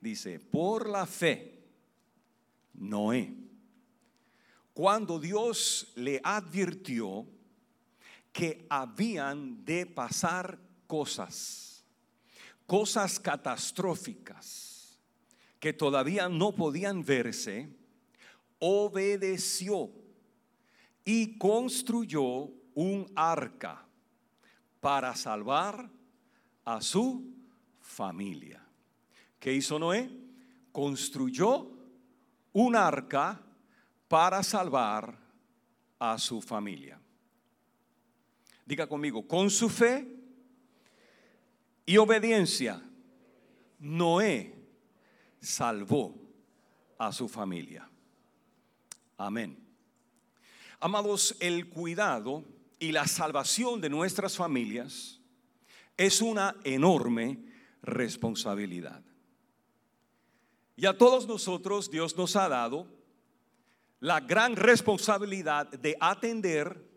[0.00, 1.62] dice, por la fe,
[2.74, 3.34] Noé,
[4.72, 7.26] cuando Dios le advirtió
[8.32, 11.84] que habían de pasar cosas,
[12.66, 14.98] cosas catastróficas
[15.58, 17.68] que todavía no podían verse,
[18.58, 19.90] obedeció
[21.04, 23.86] y construyó un arca
[24.80, 25.90] para salvar
[26.64, 27.34] a su
[27.80, 28.59] familia.
[29.40, 30.10] ¿Qué hizo Noé?
[30.70, 31.70] Construyó
[32.52, 33.40] un arca
[34.06, 35.18] para salvar
[35.98, 37.00] a su familia.
[38.66, 40.06] Diga conmigo, con su fe
[41.86, 42.80] y obediencia,
[43.80, 44.54] Noé
[45.40, 46.14] salvó
[46.98, 47.88] a su familia.
[49.16, 49.58] Amén.
[50.78, 52.44] Amados, el cuidado
[52.78, 55.20] y la salvación de nuestras familias
[55.96, 57.38] es una enorme
[57.82, 59.02] responsabilidad.
[60.80, 62.86] Y a todos nosotros Dios nos ha dado
[63.98, 66.88] la gran responsabilidad de atender,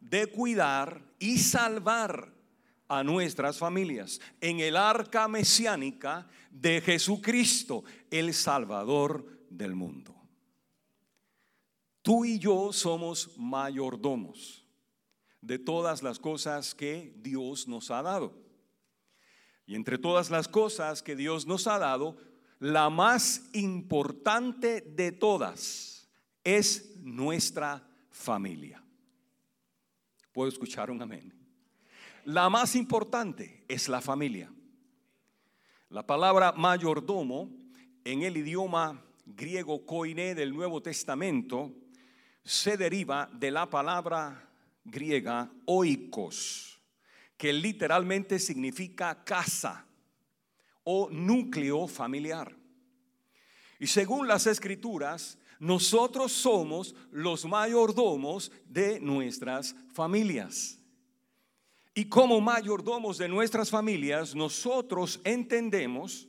[0.00, 2.32] de cuidar y salvar
[2.88, 10.16] a nuestras familias en el arca mesiánica de Jesucristo, el Salvador del mundo.
[12.00, 14.64] Tú y yo somos mayordomos
[15.42, 18.32] de todas las cosas que Dios nos ha dado.
[19.66, 22.16] Y entre todas las cosas que Dios nos ha dado,
[22.60, 26.08] la más importante de todas
[26.42, 28.82] es nuestra familia.
[30.32, 31.32] ¿Puedo escuchar un amén?
[32.24, 34.52] La más importante es la familia.
[35.90, 37.50] La palabra mayordomo
[38.04, 41.74] en el idioma griego koine del Nuevo Testamento
[42.44, 44.50] se deriva de la palabra
[44.84, 46.80] griega oikos,
[47.36, 49.87] que literalmente significa casa
[50.90, 52.56] o núcleo familiar.
[53.78, 60.78] Y según las escrituras, nosotros somos los mayordomos de nuestras familias.
[61.94, 66.26] Y como mayordomos de nuestras familias, nosotros entendemos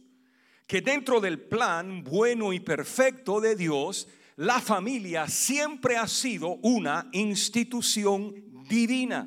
[0.67, 7.07] que dentro del plan bueno y perfecto de Dios, la familia siempre ha sido una
[7.13, 8.35] institución
[8.67, 9.25] divina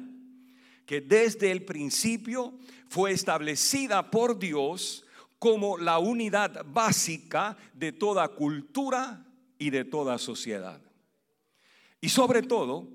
[0.84, 2.52] que desde el principio
[2.90, 5.06] fue establecida por Dios
[5.42, 9.26] como la unidad básica de toda cultura
[9.58, 10.80] y de toda sociedad.
[12.00, 12.88] Y sobre todo,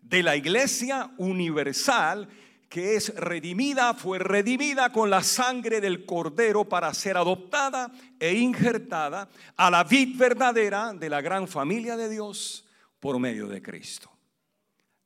[0.00, 2.28] de la iglesia universal
[2.68, 9.28] que es redimida, fue redimida con la sangre del cordero para ser adoptada e injertada
[9.56, 12.64] a la vid verdadera de la gran familia de Dios
[13.00, 14.08] por medio de Cristo,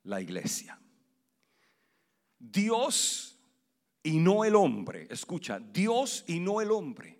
[0.03, 0.79] la iglesia.
[2.37, 3.32] Dios
[4.03, 7.19] y no el hombre, escucha, Dios y no el hombre,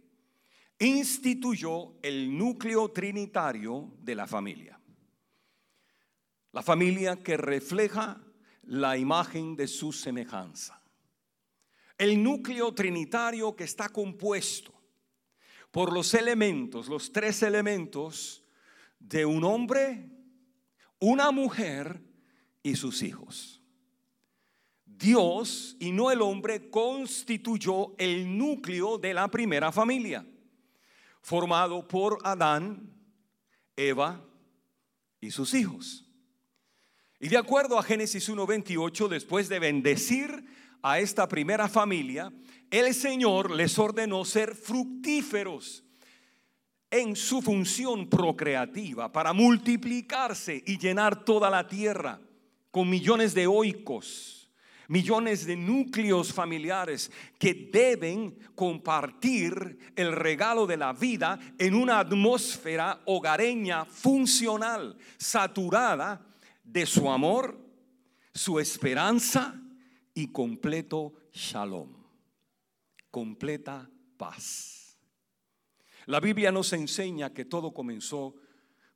[0.79, 4.79] instituyó el núcleo trinitario de la familia.
[6.51, 8.21] La familia que refleja
[8.63, 10.81] la imagen de su semejanza.
[11.97, 14.73] El núcleo trinitario que está compuesto
[15.71, 18.43] por los elementos, los tres elementos
[18.99, 20.09] de un hombre,
[20.99, 22.03] una mujer
[22.61, 23.62] y sus hijos.
[24.97, 30.25] Dios y no el hombre constituyó el núcleo de la primera familia,
[31.21, 32.89] formado por Adán,
[33.75, 34.23] Eva
[35.19, 36.05] y sus hijos.
[37.19, 40.45] Y de acuerdo a Génesis 1.28, después de bendecir
[40.81, 42.31] a esta primera familia,
[42.69, 45.83] el Señor les ordenó ser fructíferos
[46.91, 52.19] en su función procreativa para multiplicarse y llenar toda la tierra
[52.71, 54.32] con millones de oicos
[54.87, 63.01] millones de núcleos familiares que deben compartir el regalo de la vida en una atmósfera
[63.05, 66.25] hogareña funcional, saturada
[66.63, 67.59] de su amor,
[68.33, 69.59] su esperanza
[70.13, 71.89] y completo shalom,
[73.09, 74.97] completa paz.
[76.05, 78.35] La Biblia nos enseña que todo comenzó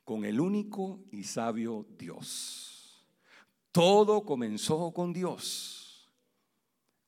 [0.04, 3.06] con el único y sabio Dios.
[3.72, 5.77] Todo comenzó con Dios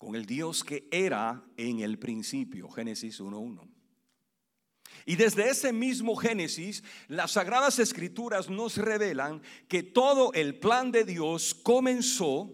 [0.00, 3.68] con el Dios que era en el principio, Génesis 1.1.
[5.04, 11.04] Y desde ese mismo Génesis, las sagradas escrituras nos revelan que todo el plan de
[11.04, 12.50] Dios comenzó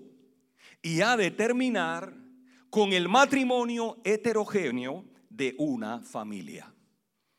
[0.82, 2.16] y ha de terminar
[2.68, 6.74] con el matrimonio heterogéneo de una familia.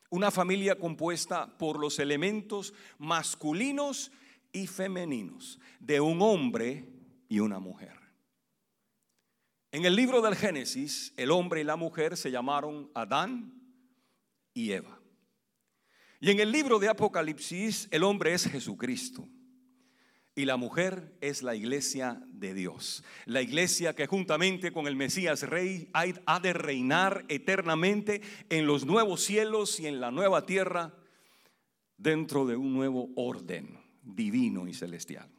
[0.09, 4.09] Una familia compuesta por los elementos masculinos
[4.53, 6.87] y femeninos de un hombre
[7.27, 8.06] y una mujer.
[9.77, 13.53] En el libro del Génesis, el hombre y la mujer se llamaron Adán
[14.51, 14.99] y Eva.
[16.19, 19.29] Y en el libro de Apocalipsis el hombre es Jesucristo.
[20.33, 23.03] Y la mujer es la iglesia de Dios.
[23.27, 29.23] La iglesia que juntamente con el Mesías Rey ha de reinar eternamente en los nuevos
[29.23, 30.95] cielos y en la nueva tierra
[31.97, 35.36] dentro de un nuevo orden divino y celestial.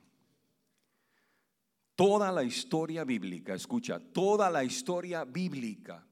[1.98, 6.06] Toda la historia bíblica, escucha, toda la historia bíblica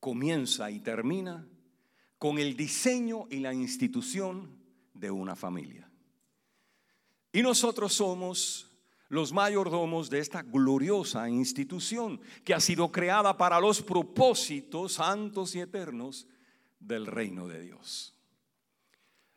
[0.00, 1.46] comienza y termina
[2.18, 4.58] con el diseño y la institución
[4.92, 5.88] de una familia.
[7.30, 8.68] Y nosotros somos
[9.08, 15.60] los mayordomos de esta gloriosa institución que ha sido creada para los propósitos santos y
[15.60, 16.26] eternos
[16.80, 18.15] del reino de Dios.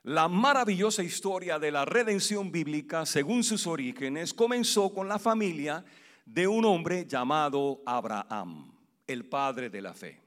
[0.04, 5.84] La maravillosa historia de la redención bíblica, según sus orígenes, comenzó con la familia
[6.26, 8.72] de un hombre llamado Abraham,
[9.06, 10.22] el padre de la fe.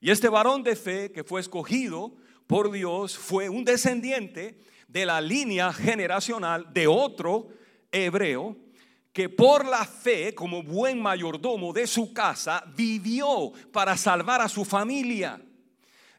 [0.00, 2.14] Y este varón de fe que fue escogido
[2.46, 4.58] por Dios fue un descendiente
[4.88, 7.48] de la línea generacional de otro
[7.92, 8.56] hebreo
[9.12, 14.64] que por la fe, como buen mayordomo de su casa, vivió para salvar a su
[14.64, 15.40] familia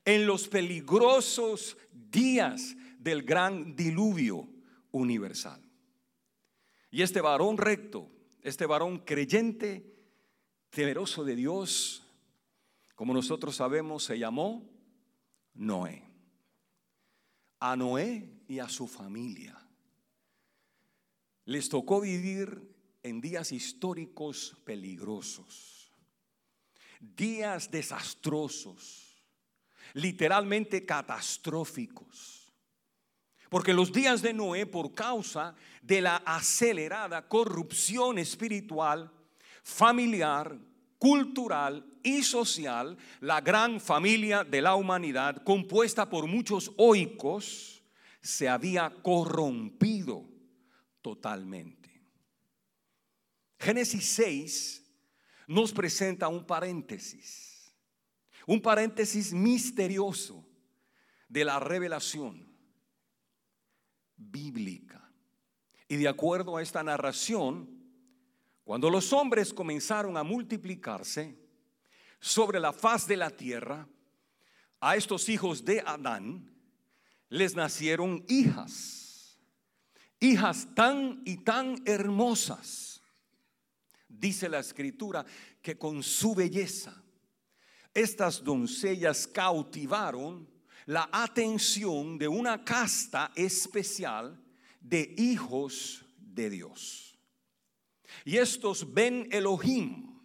[0.05, 4.47] en los peligrosos días del gran diluvio
[4.91, 5.61] universal.
[6.91, 8.09] Y este varón recto,
[8.41, 9.93] este varón creyente,
[10.69, 12.03] temeroso de Dios,
[12.95, 14.63] como nosotros sabemos, se llamó
[15.53, 16.03] Noé.
[17.59, 19.59] A Noé y a su familia.
[21.45, 22.73] Les tocó vivir
[23.03, 25.91] en días históricos peligrosos,
[26.99, 29.04] días desastrosos,
[29.95, 32.53] literalmente catastróficos.
[33.49, 39.11] Porque los días de Noé, por causa de la acelerada corrupción espiritual,
[39.63, 40.57] familiar,
[40.97, 47.81] cultural y social, la gran familia de la humanidad, compuesta por muchos oicos,
[48.21, 50.25] se había corrompido
[51.01, 52.01] totalmente.
[53.59, 54.83] Génesis 6
[55.47, 57.54] nos presenta un paréntesis,
[58.47, 60.45] un paréntesis misterioso
[61.27, 62.47] de la revelación
[64.15, 65.11] bíblica.
[65.87, 67.69] Y de acuerdo a esta narración,
[68.63, 71.37] cuando los hombres comenzaron a multiplicarse
[72.19, 73.87] sobre la faz de la tierra,
[74.79, 76.51] a estos hijos de Adán,
[77.29, 79.39] les nacieron hijas,
[80.19, 83.01] hijas tan y tan hermosas,
[84.07, 85.25] dice la escritura,
[85.61, 87.04] que con su belleza
[87.95, 90.47] estas doncellas cautivaron
[90.85, 94.39] la atención de una casta especial
[94.81, 97.17] de hijos de Dios.
[98.23, 100.19] Y estos Ben Elohim,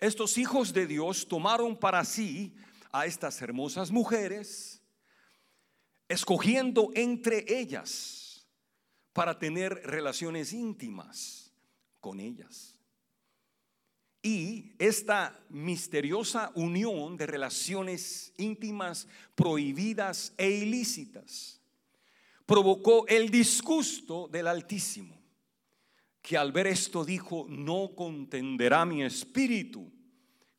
[0.00, 2.54] estos hijos de Dios tomaron para sí
[2.90, 4.82] a estas hermosas mujeres,
[6.08, 8.46] escogiendo entre ellas
[9.12, 11.52] para tener relaciones íntimas
[12.00, 12.71] con ellas.
[14.22, 21.60] Y esta misteriosa unión de relaciones íntimas prohibidas e ilícitas
[22.46, 25.20] provocó el disgusto del Altísimo,
[26.20, 29.90] que al ver esto dijo, no contenderá mi espíritu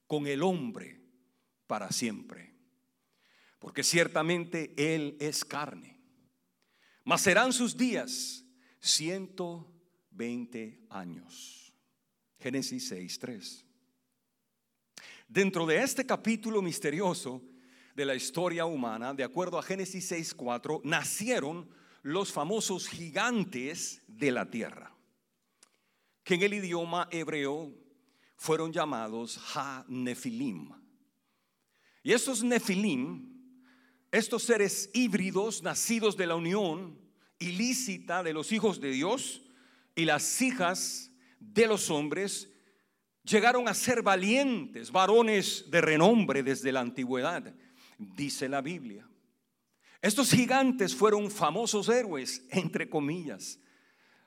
[0.07, 1.01] con el hombre
[1.68, 2.54] para siempre
[3.63, 5.98] porque ciertamente Él es carne.
[7.05, 8.43] Mas serán sus días
[8.82, 11.62] 120 años.
[12.44, 13.64] Génesis 6.3.
[15.30, 17.42] Dentro de este capítulo misterioso
[17.96, 21.70] de la historia humana, de acuerdo a Génesis 6.4, nacieron
[22.02, 24.94] los famosos gigantes de la tierra,
[26.26, 27.74] que en el idioma hebreo
[28.36, 30.70] fueron llamados Ha-Nefilim.
[32.04, 33.32] Y estos Nefilim
[34.12, 37.00] estos seres híbridos nacidos de la unión
[37.40, 39.42] ilícita de los hijos de Dios
[39.96, 41.12] y las hijas
[41.52, 42.50] de los hombres
[43.24, 47.54] llegaron a ser valientes, varones de renombre desde la antigüedad,
[47.98, 49.08] dice la Biblia.
[50.02, 53.60] Estos gigantes fueron famosos héroes, entre comillas,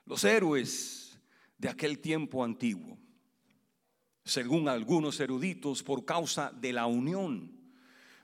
[0.05, 1.19] los héroes
[1.57, 2.97] de aquel tiempo antiguo,
[4.23, 7.55] según algunos eruditos, por causa de la unión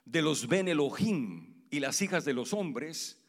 [0.05, 3.19] de los Ben Elohim, y las hijas de los hombres,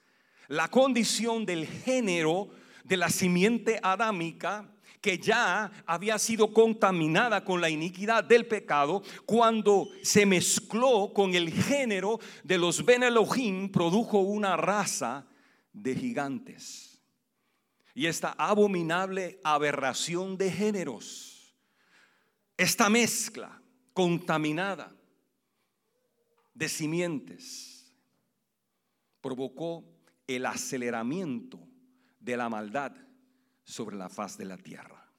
[0.49, 2.51] la condición del género
[2.85, 4.71] de la simiente adámica
[5.05, 11.53] que ya había sido contaminada con la iniquidad del pecado, cuando se mezcló con el
[11.53, 15.27] género de los Ben Elohim, produjo una raza
[15.75, 17.03] de gigantes.
[17.93, 21.55] Y esta abominable aberración de géneros,
[22.57, 23.61] esta mezcla
[23.93, 24.91] contaminada
[26.55, 27.93] de simientes,
[29.21, 29.85] provocó
[30.27, 31.61] el aceleramiento
[32.21, 33.04] de la maldad
[33.65, 35.11] sobre la faz de la tierra.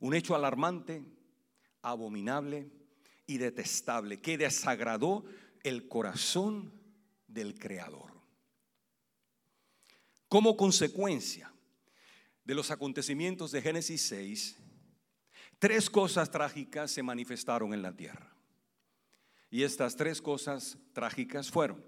[0.00, 1.04] Un hecho alarmante,
[1.82, 2.70] abominable
[3.26, 5.24] y detestable que desagradó
[5.62, 6.72] el corazón
[7.26, 8.12] del Creador.
[10.28, 11.52] Como consecuencia
[12.44, 14.56] de los acontecimientos de Génesis 6,
[15.58, 18.32] tres cosas trágicas se manifestaron en la tierra.
[19.50, 21.84] Y estas tres cosas trágicas fueron,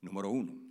[0.00, 0.61] número uno,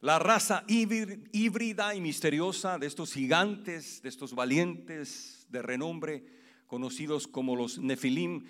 [0.00, 6.24] la raza híbrida y misteriosa de estos gigantes, de estos valientes de renombre,
[6.66, 8.44] conocidos como los Nefilim,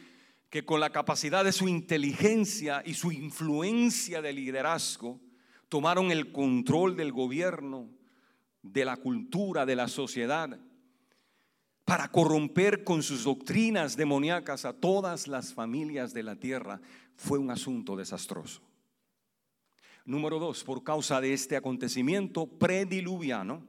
[0.50, 5.20] que con la capacidad de su inteligencia y su influencia de liderazgo
[5.68, 7.88] tomaron el control del gobierno,
[8.62, 10.58] de la cultura, de la sociedad,
[11.84, 16.80] para corromper con sus doctrinas demoníacas a todas las familias de la tierra,
[17.16, 18.67] fue un asunto desastroso.
[20.08, 23.62] Número dos, por causa de este acontecimiento prediluviano,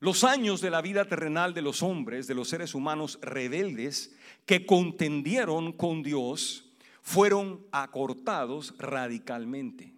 [0.00, 4.16] los años de la vida terrenal de los hombres, de los seres humanos rebeldes
[4.46, 9.92] que contendieron con Dios, fueron acortados radicalmente.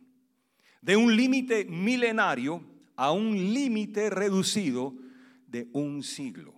[0.83, 2.61] De un límite milenario
[2.97, 4.93] a un límite reducido
[5.47, 6.55] de un siglo.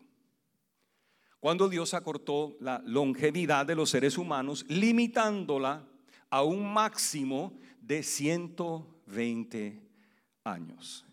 [1.38, 5.86] Cuando Dios acortó la longevidad de los seres humanos, limitándola
[6.30, 9.82] a un máximo de 120
[10.44, 11.06] años.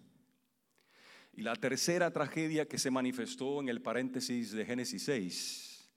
[1.33, 5.89] Y la tercera tragedia que se manifestó en el paréntesis de Génesis 6,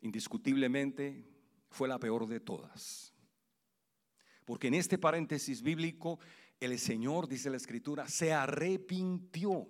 [0.00, 1.24] indiscutiblemente
[1.70, 3.12] fue la peor de todas.
[4.44, 6.20] Porque en este paréntesis bíblico
[6.60, 9.68] el Señor, dice la Escritura, se arrepintió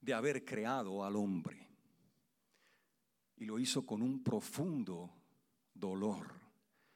[0.00, 1.68] de haber creado al hombre.
[3.36, 5.14] Y lo hizo con un profundo
[5.72, 6.32] dolor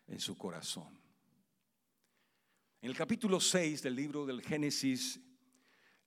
[0.06, 0.98] en su corazón.
[2.82, 5.20] En el capítulo 6 del libro del Génesis,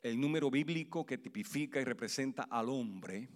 [0.02, 3.30] el número bíblico que tipifica y representa al hombre,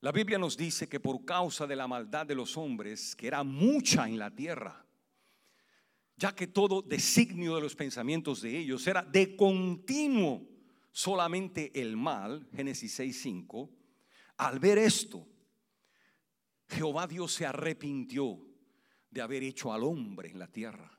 [0.00, 3.44] la Biblia nos dice que por causa de la maldad de los hombres, que era
[3.44, 4.84] mucha en la tierra,
[6.16, 10.44] ya que todo designio de los pensamientos de ellos era de continuo
[10.90, 13.70] solamente el mal, Génesis 6:5,
[14.38, 15.24] al ver esto,
[16.66, 18.44] Jehová Dios se arrepintió
[19.08, 20.94] de haber hecho al hombre en la tierra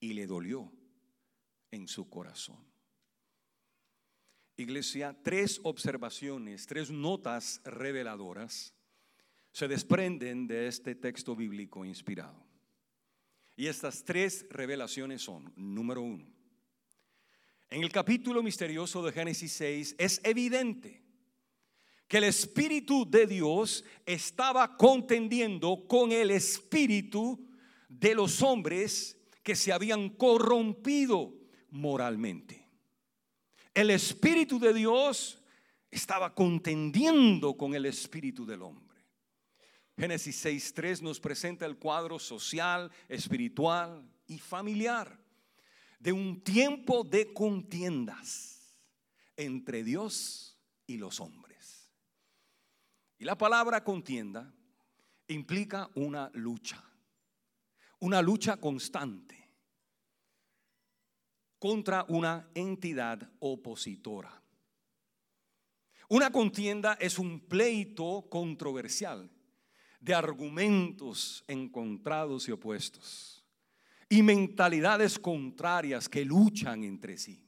[0.00, 0.72] y le dolió
[1.70, 2.58] en su corazón.
[4.56, 8.74] Iglesia, tres observaciones, tres notas reveladoras
[9.52, 12.44] se desprenden de este texto bíblico inspirado.
[13.56, 16.26] Y estas tres revelaciones son, número uno,
[17.70, 21.04] en el capítulo misterioso de Génesis 6 es evidente
[22.08, 27.48] que el Espíritu de Dios estaba contendiendo con el Espíritu
[27.88, 29.16] de los hombres
[29.50, 31.34] que se habían corrompido
[31.70, 32.68] moralmente.
[33.74, 35.42] El Espíritu de Dios
[35.90, 39.00] estaba contendiendo con el Espíritu del hombre.
[39.98, 45.20] Génesis 6.3 nos presenta el cuadro social, espiritual y familiar
[45.98, 48.78] de un tiempo de contiendas
[49.36, 51.90] entre Dios y los hombres.
[53.18, 54.54] Y la palabra contienda
[55.26, 56.84] implica una lucha
[58.00, 59.39] una lucha constante
[61.60, 64.42] contra una entidad opositora.
[66.08, 69.30] Una contienda es un pleito controversial
[70.00, 73.44] de argumentos encontrados y opuestos
[74.08, 77.46] y mentalidades contrarias que luchan entre sí.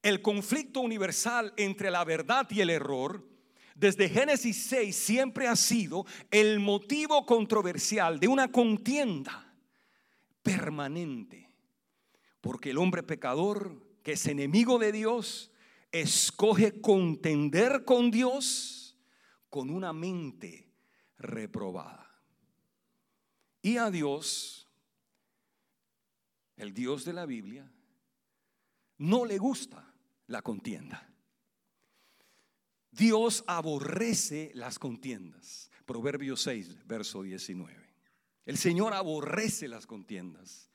[0.00, 3.28] El conflicto universal entre la verdad y el error
[3.74, 9.52] desde Génesis 6 siempre ha sido el motivo controversial de una contienda
[10.42, 11.45] permanente.
[12.46, 15.50] Porque el hombre pecador, que es enemigo de Dios,
[15.90, 18.96] escoge contender con Dios
[19.50, 20.72] con una mente
[21.18, 22.08] reprobada.
[23.62, 24.68] Y a Dios,
[26.56, 27.68] el Dios de la Biblia,
[28.98, 29.92] no le gusta
[30.28, 31.12] la contienda.
[32.92, 35.68] Dios aborrece las contiendas.
[35.84, 37.92] Proverbios 6, verso 19.
[38.44, 40.70] El Señor aborrece las contiendas.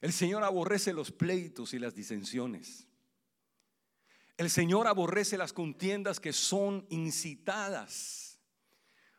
[0.00, 2.86] El Señor aborrece los pleitos y las disensiones.
[4.36, 8.38] El Señor aborrece las contiendas que son incitadas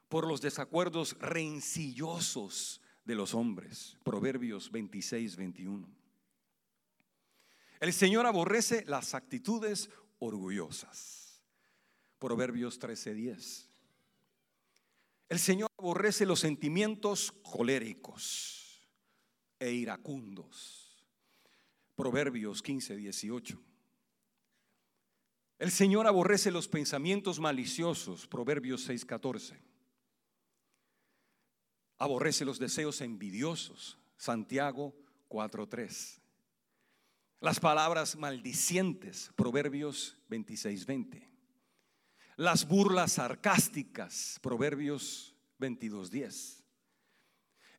[0.07, 3.97] por los desacuerdos rencillosos de los hombres.
[4.03, 5.89] Proverbios 26, 21.
[7.81, 11.41] El Señor aborrece las actitudes orgullosas.
[12.17, 13.67] Proverbios 13:10.
[15.27, 18.58] El Señor aborrece los sentimientos coléricos
[19.59, 21.05] e iracundos.
[21.95, 23.61] Proverbios 15, 18.
[25.59, 29.61] El Señor aborrece los pensamientos maliciosos, Proverbios 6, 14.
[31.97, 34.95] Aborrece los deseos envidiosos, Santiago
[35.27, 36.21] 4, 3.
[37.41, 41.29] Las palabras maldicientes, Proverbios 26, 20.
[42.37, 46.58] Las burlas sarcásticas, Proverbios 22, 10.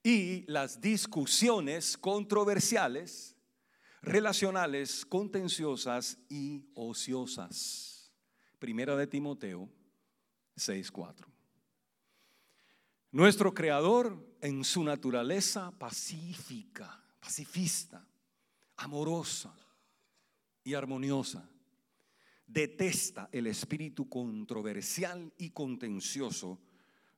[0.03, 3.37] Y las discusiones controversiales,
[4.03, 8.11] relacionales, contenciosas y ociosas.
[8.59, 9.69] Primera de Timoteo
[10.57, 11.27] 6:4.
[13.13, 18.07] Nuestro creador en su naturaleza pacífica, pacifista,
[18.77, 19.55] amorosa
[20.63, 21.49] y armoniosa,
[22.47, 26.61] detesta el espíritu controversial y contencioso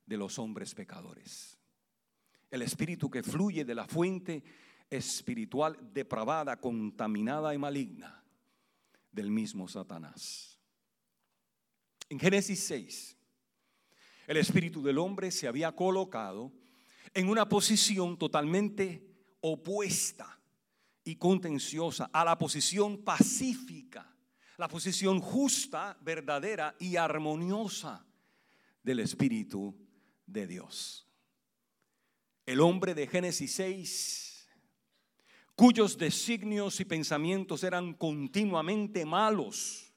[0.06, 1.58] de los hombres pecadores.
[2.52, 4.44] El espíritu que fluye de la fuente
[4.88, 8.22] espiritual depravada, contaminada y maligna
[9.10, 10.60] del mismo Satanás.
[12.08, 13.16] En Génesis 6,
[14.26, 16.52] el espíritu del hombre se había colocado
[17.14, 19.02] en una posición totalmente
[19.40, 20.38] opuesta
[21.04, 24.14] y contenciosa a la posición pacífica,
[24.58, 28.06] la posición justa, verdadera y armoniosa
[28.82, 29.74] del Espíritu
[30.26, 31.08] de Dios.
[32.46, 34.22] El hombre de Génesis 6
[35.54, 39.92] cuyos designios y pensamientos eran continuamente malos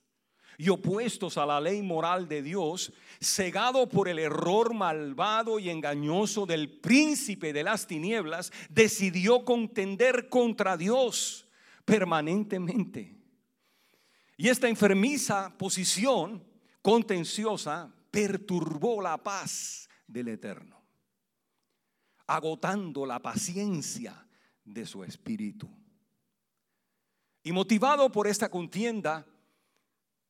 [0.57, 6.45] y opuestos a la ley moral de Dios, cegado por el error malvado y engañoso
[6.45, 11.47] del príncipe de las tinieblas, decidió contender contra Dios
[11.83, 13.15] permanentemente.
[14.37, 16.43] Y esta enfermiza posición
[16.81, 20.74] contenciosa perturbó la paz del Eterno,
[22.27, 24.25] agotando la paciencia
[24.63, 25.69] de su espíritu.
[27.43, 29.25] Y motivado por esta contienda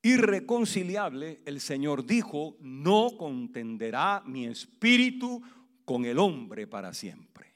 [0.02, 5.42] irreconciliable, el Señor dijo, no contenderá mi espíritu
[5.86, 7.54] con el hombre para siempre.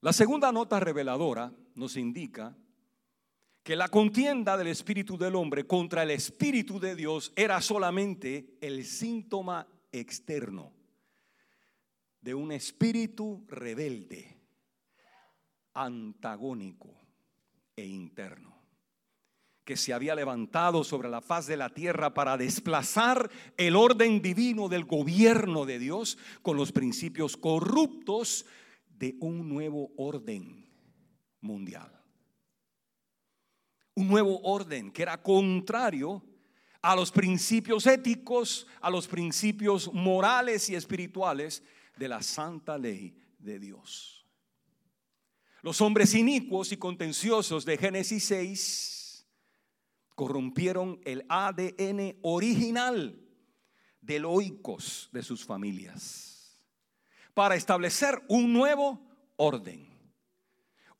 [0.00, 2.56] La segunda nota reveladora nos indica
[3.62, 8.84] que la contienda del espíritu del hombre contra el espíritu de Dios era solamente el
[8.84, 10.72] síntoma externo
[12.22, 14.38] de un espíritu rebelde,
[15.74, 16.94] antagónico
[17.74, 18.56] e interno,
[19.64, 24.68] que se había levantado sobre la faz de la tierra para desplazar el orden divino
[24.68, 28.46] del gobierno de Dios con los principios corruptos
[28.88, 30.70] de un nuevo orden
[31.40, 31.90] mundial.
[33.94, 36.22] Un nuevo orden que era contrario
[36.80, 41.62] a los principios éticos, a los principios morales y espirituales
[41.96, 44.26] de la santa ley de Dios.
[45.62, 49.26] Los hombres inicuos y contenciosos de Génesis 6
[50.14, 53.18] corrompieron el ADN original
[54.00, 56.58] del oicos de sus familias
[57.34, 59.00] para establecer un nuevo
[59.36, 59.92] orden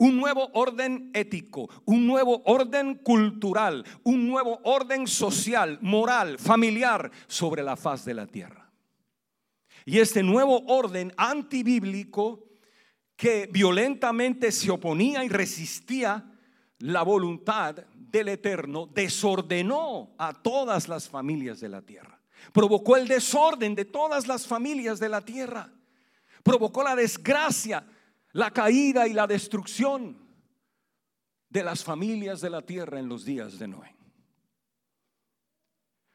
[0.02, 7.62] un nuevo orden ético, un nuevo orden cultural, un nuevo orden social, moral, familiar sobre
[7.62, 8.61] la faz de la tierra.
[9.84, 12.44] Y este nuevo orden antibíblico
[13.16, 16.28] que violentamente se oponía y resistía
[16.78, 22.20] la voluntad del Eterno, desordenó a todas las familias de la tierra.
[22.52, 25.72] Provocó el desorden de todas las familias de la tierra.
[26.42, 27.86] Provocó la desgracia,
[28.32, 30.18] la caída y la destrucción
[31.48, 33.94] de las familias de la tierra en los días de Noé.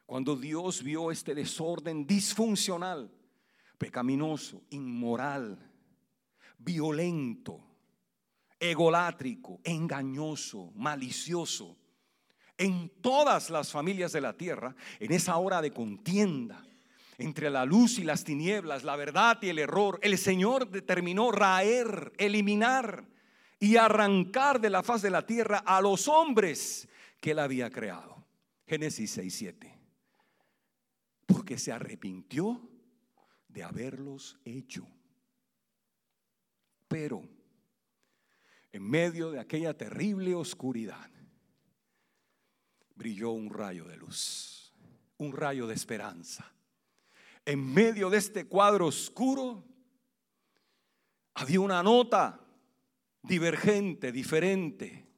[0.06, 3.12] Cuando Dios vio este desorden disfuncional,
[3.78, 5.58] pecaminoso, inmoral,
[6.58, 7.62] violento,
[8.60, 11.78] egolátrico, engañoso, malicioso,
[12.58, 16.64] en todas las familias de la tierra, en esa hora de contienda
[17.20, 22.14] entre la luz y las tinieblas, la verdad y el error, el Señor determinó raer,
[22.18, 23.08] eliminar
[23.60, 26.88] y arrancar de la faz de la tierra a los hombres
[27.20, 28.24] que él había creado.
[28.68, 29.80] Génesis 6, 7.
[31.26, 32.62] Porque se arrepintió
[33.58, 34.88] de haberlos hecho.
[36.88, 37.28] Pero
[38.72, 41.10] en medio de aquella terrible oscuridad
[42.94, 44.72] brilló un rayo de luz,
[45.18, 46.54] un rayo de esperanza.
[47.46, 49.66] En medio de este cuadro oscuro
[51.34, 52.40] había una nota
[53.24, 55.10] divergente, diferente.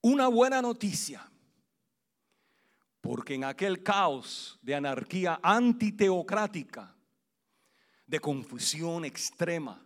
[0.00, 1.29] Una buena noticia.
[3.00, 6.94] Porque en aquel caos de anarquía antiteocrática,
[8.06, 9.82] de confusión extrema,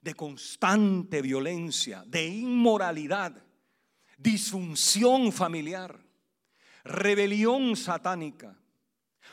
[0.00, 3.42] de constante violencia, de inmoralidad,
[4.16, 6.00] disfunción familiar,
[6.84, 8.56] rebelión satánica,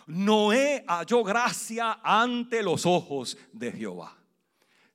[0.08, 4.18] Noé halló gracia ante los ojos de Jehová.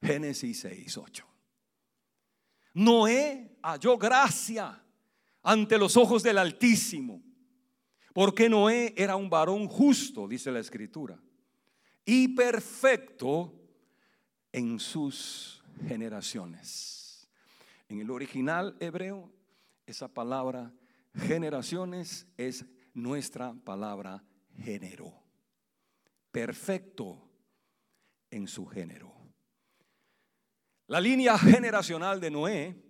[0.00, 1.26] Génesis 6, 8.
[2.74, 4.82] Noé halló gracia
[5.42, 7.22] ante los ojos del Altísimo,
[8.12, 11.18] porque Noé era un varón justo, dice la Escritura,
[12.05, 13.55] y perfecto
[14.53, 17.29] en sus generaciones.
[17.88, 19.33] En el original hebreo,
[19.87, 20.72] esa palabra
[21.14, 24.25] generaciones es nuestra palabra
[24.57, 25.12] género.
[26.31, 27.31] Perfecto
[28.31, 29.12] en su género.
[30.87, 32.83] La línea generacional de Noé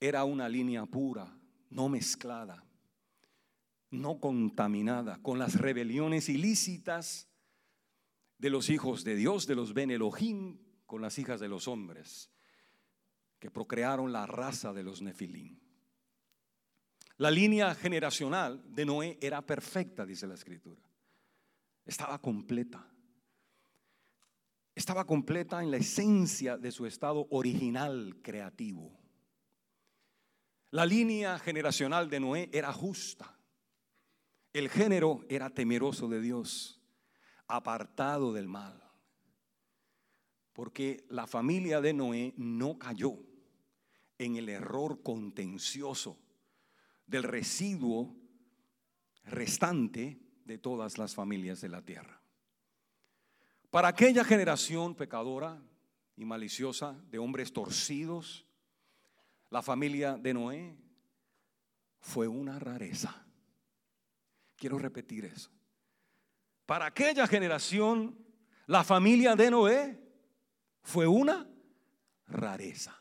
[0.00, 1.34] era una línea pura,
[1.70, 2.64] no mezclada,
[3.92, 7.28] no contaminada con las rebeliones ilícitas
[8.38, 12.30] de los hijos de Dios, de los Ben Elohim, con las hijas de los hombres
[13.38, 15.58] que procrearon la raza de los Nefilim.
[17.18, 20.80] La línea generacional de Noé era perfecta, dice la escritura.
[21.84, 22.86] Estaba completa.
[24.74, 28.98] Estaba completa en la esencia de su estado original creativo.
[30.70, 33.38] La línea generacional de Noé era justa.
[34.52, 36.80] El género era temeroso de Dios,
[37.46, 38.82] apartado del mal.
[40.52, 43.18] Porque la familia de Noé no cayó
[44.18, 46.18] en el error contencioso
[47.06, 48.14] del residuo
[49.24, 52.20] restante de todas las familias de la tierra.
[53.70, 55.62] Para aquella generación pecadora
[56.16, 58.46] y maliciosa de hombres torcidos,
[59.48, 60.76] la familia de Noé
[62.00, 63.21] fue una rareza.
[64.62, 65.50] Quiero repetir eso.
[66.66, 68.16] Para aquella generación,
[68.66, 70.00] la familia de Noé
[70.82, 71.50] fue una
[72.28, 72.96] rareza.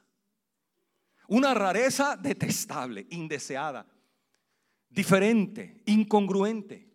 [1.27, 3.85] Una rareza detestable, indeseada,
[4.89, 6.89] diferente, incongruente,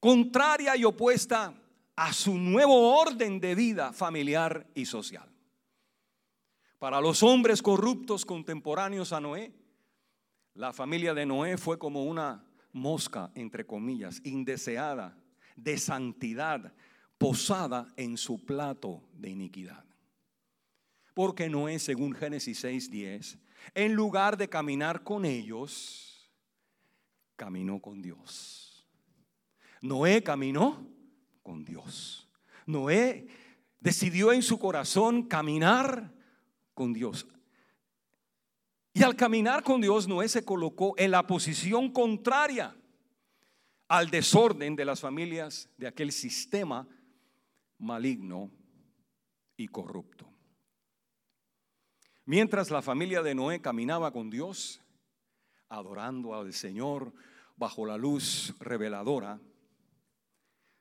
[0.00, 1.54] contraria y opuesta
[1.94, 5.32] a su nuevo orden de vida familiar y social.
[6.80, 9.54] Para los hombres corruptos contemporáneos a Noé,
[10.54, 12.42] la familia de Noé fue como una
[12.76, 15.16] mosca, entre comillas, indeseada,
[15.56, 16.74] de santidad,
[17.18, 19.84] posada en su plato de iniquidad.
[21.14, 23.38] Porque Noé, según Génesis 6:10,
[23.74, 26.30] en lugar de caminar con ellos,
[27.36, 28.86] caminó con Dios.
[29.80, 30.86] Noé caminó
[31.42, 32.28] con Dios.
[32.66, 33.26] Noé
[33.80, 36.12] decidió en su corazón caminar
[36.74, 37.26] con Dios.
[38.96, 42.74] Y al caminar con Dios, Noé se colocó en la posición contraria
[43.88, 46.88] al desorden de las familias de aquel sistema
[47.76, 48.50] maligno
[49.54, 50.26] y corrupto.
[52.24, 54.80] Mientras la familia de Noé caminaba con Dios,
[55.68, 57.12] adorando al Señor
[57.54, 59.38] bajo la luz reveladora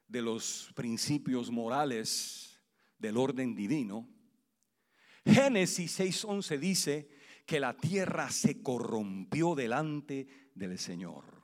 [0.08, 2.64] de los principios morales
[2.98, 4.08] del orden divino,
[5.26, 7.15] Génesis 6:11 dice
[7.46, 11.44] que la tierra se corrompió delante del Señor.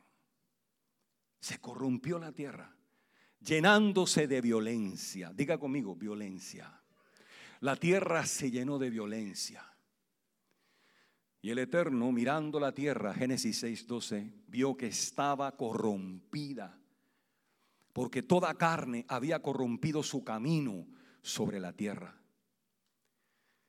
[1.39, 2.75] Se corrompió la tierra,
[3.39, 5.31] llenándose de violencia.
[5.33, 6.81] Diga conmigo, violencia.
[7.59, 9.65] La tierra se llenó de violencia.
[11.43, 16.79] Y el Eterno, mirando la tierra, Génesis 6:12, vio que estaba corrompida,
[17.93, 20.87] porque toda carne había corrompido su camino
[21.21, 22.20] sobre la tierra.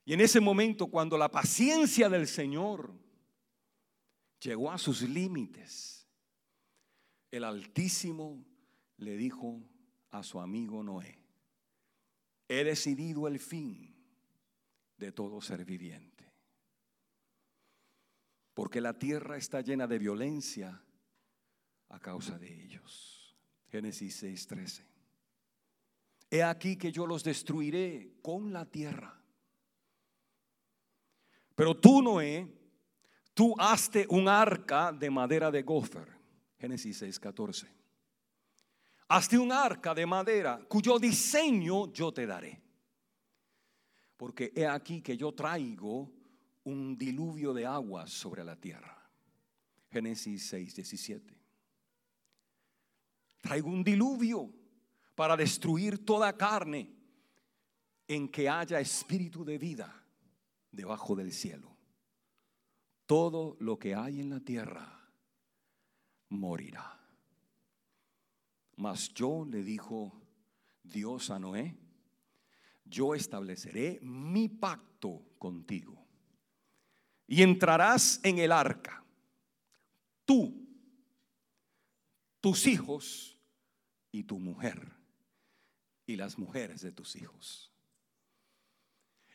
[0.05, 2.93] Y en ese momento, cuando la paciencia del Señor
[4.41, 6.09] llegó a sus límites,
[7.31, 8.45] el Altísimo
[8.97, 9.63] le dijo
[10.11, 11.19] a su amigo Noé,
[12.49, 13.95] he decidido el fin
[14.99, 16.13] de todo ser viviente
[18.55, 20.83] porque la tierra está llena de violencia
[21.89, 23.37] a causa de ellos.
[23.71, 24.85] Génesis 6:13.
[26.31, 29.22] He aquí que yo los destruiré con la tierra.
[31.55, 32.47] Pero tú, Noé,
[33.35, 36.09] tú hazte un arca de madera de gofer.
[36.59, 37.67] Génesis 6:14.
[39.09, 42.63] Hazte un arca de madera cuyo diseño yo te daré.
[44.17, 46.11] Porque he aquí que yo traigo
[46.65, 48.97] un diluvio de aguas sobre la tierra.
[49.91, 51.41] Génesis 6, 17.
[53.41, 54.51] Traigo un diluvio
[55.15, 56.89] para destruir toda carne
[58.07, 60.02] en que haya espíritu de vida
[60.73, 61.77] debajo del cielo.
[63.07, 65.11] Todo lo que hay en la tierra
[66.31, 66.99] morirá.
[68.77, 70.21] Mas yo le dijo
[70.83, 71.77] Dios a Noé,
[72.85, 76.05] yo estableceré mi pacto contigo.
[77.27, 79.05] Y entrarás en el arca,
[80.25, 80.69] tú,
[82.41, 83.39] tus hijos
[84.11, 84.93] y tu mujer,
[86.07, 87.73] y las mujeres de tus hijos.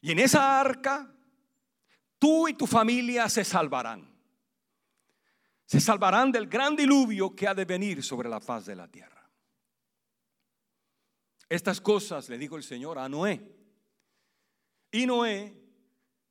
[0.01, 1.16] Y en esa arca,
[2.19, 4.15] tú y tu familia se salvarán.
[5.65, 9.29] Se salvarán del gran diluvio que ha de venir sobre la faz de la tierra.
[11.49, 13.55] Estas cosas le dijo el Señor a Noé.
[14.91, 15.53] Y Noé,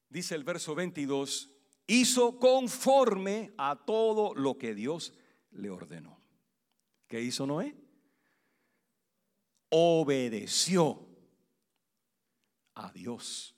[0.09, 1.51] dice el verso 22,
[1.87, 5.15] hizo conforme a todo lo que Dios
[5.51, 6.21] le ordenó.
[7.07, 7.75] ¿Qué hizo Noé?
[9.69, 11.07] Obedeció
[12.75, 13.56] a Dios.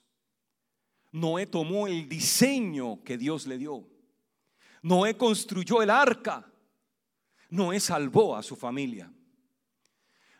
[1.11, 3.87] Noé tomó el diseño que Dios le dio.
[4.81, 6.51] Noé construyó el arca.
[7.49, 9.11] Noé salvó a su familia.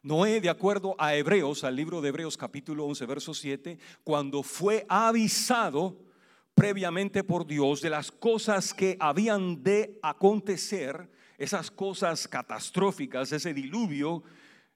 [0.01, 4.85] Noé, de acuerdo a Hebreos, al libro de Hebreos capítulo 11, verso 7, cuando fue
[4.87, 6.05] avisado
[6.53, 14.23] previamente por Dios de las cosas que habían de acontecer, esas cosas catastróficas, ese diluvio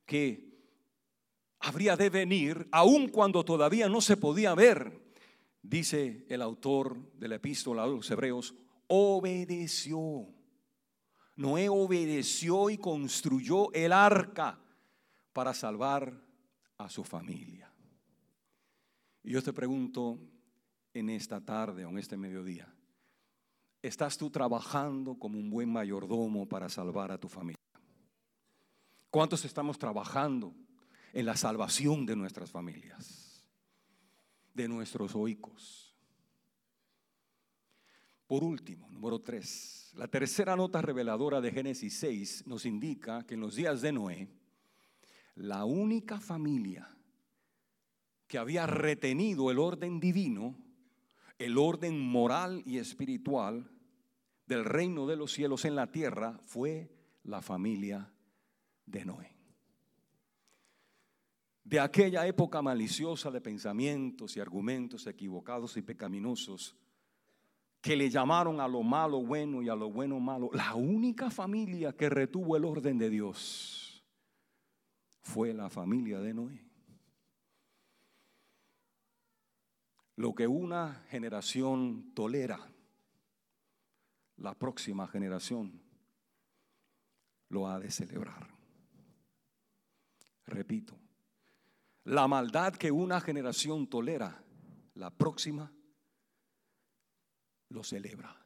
[0.05, 0.49] que
[1.59, 5.02] habría de venir, aun cuando todavía no se podía ver,
[5.63, 8.53] dice el autor de la epístola a los Hebreos,
[8.87, 10.27] obedeció.
[11.35, 14.59] Noé obedeció y construyó el arca
[15.31, 16.13] para salvar
[16.77, 17.73] a su familia.
[19.23, 20.19] Y yo te pregunto
[20.93, 22.71] en esta tarde o en este mediodía,
[23.81, 27.57] ¿estás tú trabajando como un buen mayordomo para salvar a tu familia?
[29.09, 30.53] ¿Cuántos estamos trabajando
[31.13, 33.22] en la salvación de nuestras familias,
[34.53, 35.95] de nuestros oicos?
[38.27, 43.41] Por último, número tres, la tercera nota reveladora de Génesis 6 nos indica que en
[43.41, 44.27] los días de Noé,
[45.35, 46.89] la única familia
[48.27, 50.57] que había retenido el orden divino,
[51.37, 53.69] el orden moral y espiritual
[54.47, 56.89] del reino de los cielos en la tierra, fue
[57.23, 58.11] la familia
[58.85, 59.32] de Noé.
[61.63, 66.75] De aquella época maliciosa de pensamientos y argumentos equivocados y pecaminosos,
[67.81, 71.93] que le llamaron a lo malo bueno y a lo bueno malo, la única familia
[71.93, 74.05] que retuvo el orden de Dios
[75.21, 76.65] fue la familia de Noé.
[80.15, 82.71] Lo que una generación tolera,
[84.37, 85.81] la próxima generación
[87.49, 88.47] lo ha de celebrar.
[90.45, 90.97] Repito,
[92.05, 94.43] la maldad que una generación tolera,
[94.95, 95.71] la próxima
[97.69, 98.45] lo celebra.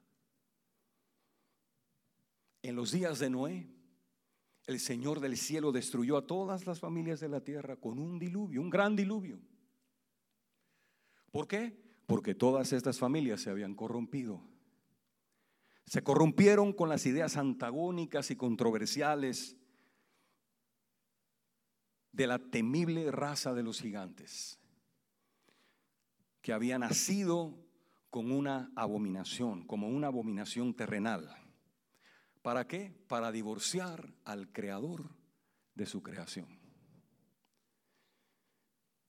[2.61, 3.69] En los días de Noé,
[4.65, 8.61] el Señor del cielo destruyó a todas las familias de la tierra con un diluvio,
[8.61, 9.39] un gran diluvio.
[11.31, 11.77] ¿Por qué?
[12.05, 14.41] Porque todas estas familias se habían corrompido.
[15.85, 19.56] Se corrompieron con las ideas antagónicas y controversiales
[22.11, 24.59] de la temible raza de los gigantes,
[26.41, 27.57] que había nacido
[28.09, 31.29] con una abominación, como una abominación terrenal.
[32.41, 32.93] ¿Para qué?
[33.07, 35.15] Para divorciar al creador
[35.75, 36.57] de su creación.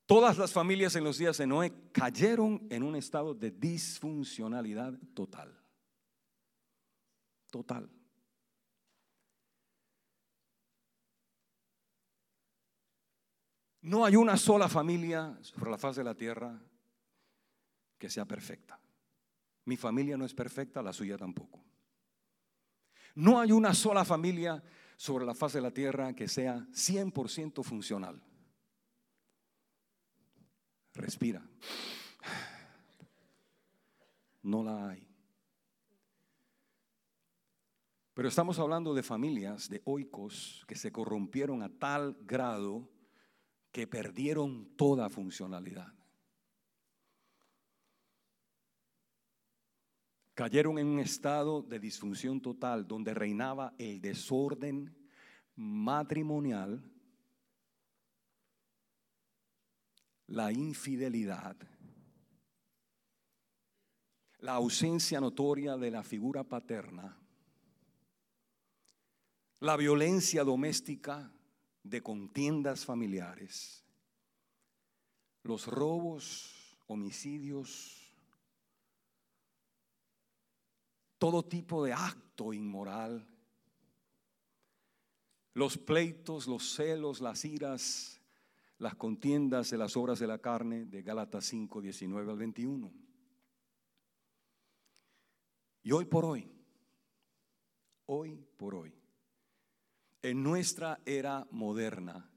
[0.06, 5.54] Todas las familias en los días de Noé cayeron en un estado de disfuncionalidad total.
[7.50, 7.90] Total.
[13.88, 16.60] No hay una sola familia sobre la faz de la tierra
[17.96, 18.78] que sea perfecta.
[19.64, 21.64] Mi familia no es perfecta, la suya tampoco.
[23.14, 24.62] No hay una sola familia
[24.98, 28.22] sobre la faz de la tierra que sea 100% funcional.
[30.92, 31.42] Respira.
[34.42, 35.08] No la hay.
[38.12, 42.97] Pero estamos hablando de familias, de oicos, que se corrompieron a tal grado
[43.78, 45.94] que perdieron toda funcionalidad.
[50.34, 54.96] cayeron en un estado de disfunción total donde reinaba el desorden
[55.54, 56.82] matrimonial,
[60.26, 61.56] la infidelidad,
[64.40, 67.16] la ausencia notoria de la figura paterna,
[69.60, 71.32] la violencia doméstica
[71.82, 73.84] de contiendas familiares,
[75.42, 78.12] los robos, homicidios,
[81.18, 83.26] todo tipo de acto inmoral,
[85.54, 88.20] los pleitos, los celos, las iras,
[88.78, 92.92] las contiendas de las obras de la carne de Gálatas 5, 19 al 21.
[95.82, 96.48] Y hoy por hoy,
[98.06, 98.97] hoy por hoy,
[100.22, 102.30] en nuestra era moderna,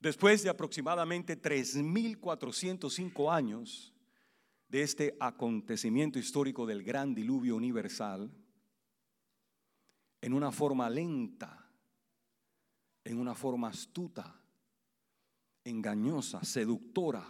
[0.00, 3.94] después de aproximadamente 3.405 años
[4.68, 8.30] de este acontecimiento histórico del gran diluvio universal,
[10.20, 11.70] en una forma lenta,
[13.04, 14.42] en una forma astuta,
[15.64, 17.24] engañosa, seductora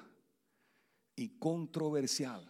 [1.15, 2.47] y controversial.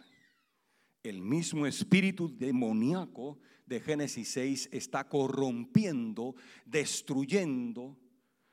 [1.03, 6.35] El mismo espíritu demoníaco de Génesis 6 está corrompiendo,
[6.65, 7.97] destruyendo,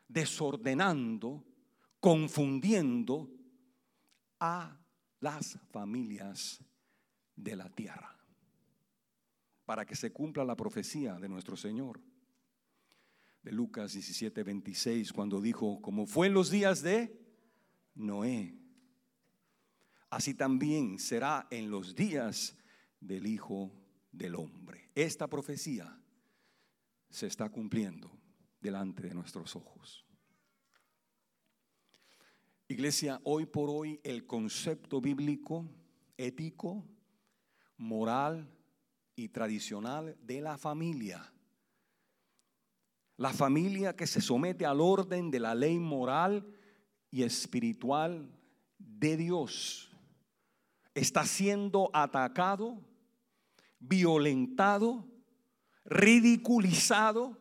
[0.07, 1.45] desordenando,
[1.99, 3.31] confundiendo
[4.39, 4.81] a
[5.21, 6.63] las familias
[7.35, 8.17] de la tierra
[9.67, 12.01] para que se cumpla la profecía de nuestro Señor.
[13.43, 17.21] De Lucas 17, 26, cuando dijo, como fue en los días de
[17.95, 18.57] Noé,
[20.11, 22.57] así también será en los días
[23.01, 23.73] del Hijo
[24.13, 24.91] del Hombre.
[24.95, 26.01] Esta profecía
[27.11, 28.11] se está cumpliendo
[28.61, 30.07] delante de nuestros ojos.
[32.69, 35.69] Iglesia, hoy por hoy el concepto bíblico,
[36.17, 36.85] ético,
[37.77, 38.51] moral,
[39.17, 41.33] y tradicional de la familia.
[43.17, 46.47] La familia que se somete al orden de la ley moral
[47.11, 48.31] y espiritual
[48.79, 49.91] de Dios
[50.97, 52.83] está siendo atacado,
[53.79, 55.07] violentado,
[55.85, 57.39] ridiculizado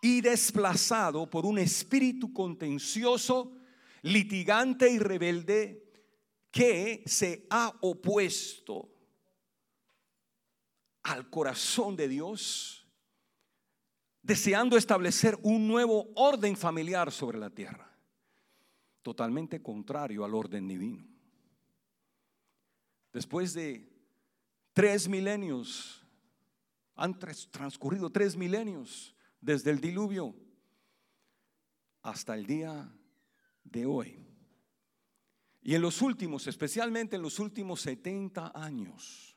[0.00, 3.56] y desplazado por un espíritu contencioso,
[4.02, 5.90] litigante y rebelde
[6.52, 8.88] que se ha opuesto
[11.02, 12.86] al corazón de Dios,
[14.22, 17.92] deseando establecer un nuevo orden familiar sobre la tierra,
[19.02, 21.13] totalmente contrario al orden divino.
[23.14, 23.88] Después de
[24.72, 26.04] tres milenios,
[26.96, 30.34] han transcurrido tres milenios desde el diluvio
[32.02, 32.92] hasta el día
[33.62, 34.18] de hoy.
[35.62, 39.36] Y en los últimos, especialmente en los últimos 70 años,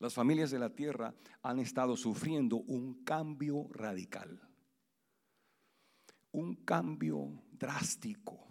[0.00, 4.40] las familias de la tierra han estado sufriendo un cambio radical,
[6.32, 8.48] un cambio drástico,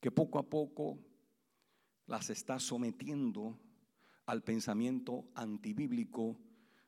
[0.00, 1.09] que poco a poco
[2.10, 3.56] las está sometiendo
[4.26, 6.36] al pensamiento antibíblico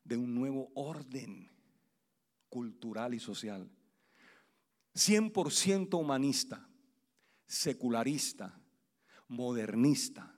[0.03, 1.49] de un nuevo orden
[2.49, 3.71] cultural y social,
[4.95, 6.69] 100% humanista,
[7.47, 8.61] secularista,
[9.29, 10.35] modernista,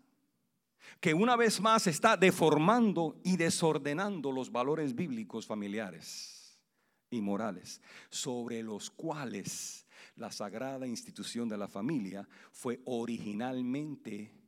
[1.00, 6.60] que una vez más está deformando y desordenando los valores bíblicos familiares
[7.08, 14.43] y morales, sobre los cuales la sagrada institución de la familia fue originalmente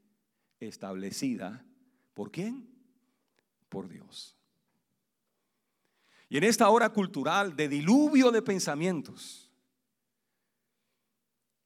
[0.61, 1.65] establecida.
[2.15, 2.69] ¿Por quién?
[3.69, 4.37] Por Dios.
[6.29, 9.51] Y en esta hora cultural de diluvio de pensamientos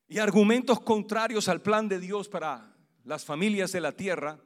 [0.07, 4.39] y argumentos contrarios al plan de Dios para las familias de la tierra,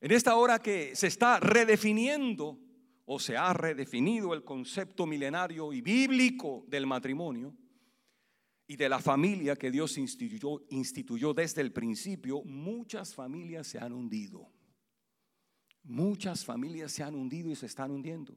[0.00, 2.58] en esta hora que se está redefiniendo
[3.04, 7.54] o se ha redefinido el concepto milenario y bíblico del matrimonio
[8.70, 14.46] y de la familia que Dios instituyó, desde el principio, muchas familias se han hundido.
[15.84, 18.36] Muchas familias se han hundido y se están hundiendo.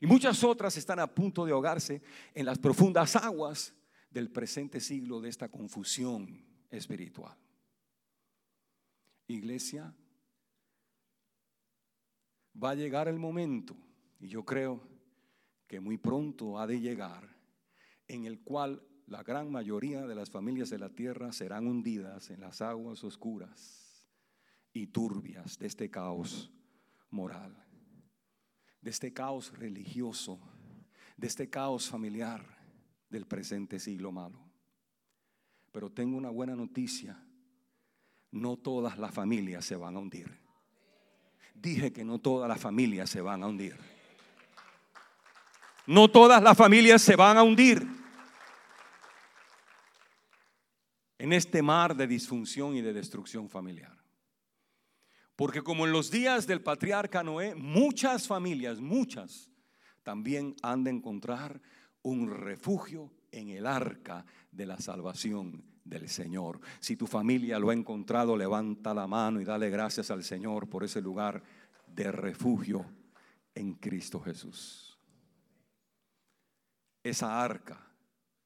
[0.00, 2.02] Y muchas otras están a punto de ahogarse
[2.34, 3.72] en las profundas aguas
[4.10, 7.38] del presente siglo de esta confusión espiritual.
[9.28, 9.94] Iglesia,
[12.60, 13.76] va a llegar el momento,
[14.18, 14.82] y yo creo
[15.68, 17.32] que muy pronto ha de llegar,
[18.08, 22.40] en el cual la gran mayoría de las familias de la tierra serán hundidas en
[22.40, 24.06] las aguas oscuras
[24.72, 26.50] y turbias de este caos
[27.10, 27.54] moral,
[28.80, 30.40] de este caos religioso,
[31.16, 32.42] de este caos familiar
[33.10, 34.38] del presente siglo malo.
[35.72, 37.20] Pero tengo una buena noticia,
[38.30, 40.40] no todas las familias se van a hundir
[41.60, 43.76] dije que no todas las familias se van a hundir.
[45.86, 47.99] No todas las familias se van a hundir
[51.20, 53.94] en este mar de disfunción y de destrucción familiar.
[55.36, 59.50] Porque como en los días del patriarca Noé, muchas familias, muchas,
[60.02, 61.60] también han de encontrar
[62.00, 66.58] un refugio en el arca de la salvación del Señor.
[66.80, 70.84] Si tu familia lo ha encontrado, levanta la mano y dale gracias al Señor por
[70.84, 71.42] ese lugar
[71.86, 72.86] de refugio
[73.54, 74.98] en Cristo Jesús.
[77.02, 77.78] Esa arca